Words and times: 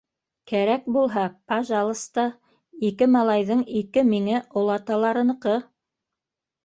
Кәрәк 0.51 0.87
булһа- 0.95 1.25
пажалыста: 1.51 2.25
ике 2.89 3.09
малайҙың 3.17 3.61
ике 3.83 4.07
миңе- 4.15 4.41
олаталарыныҡы! 4.63 5.55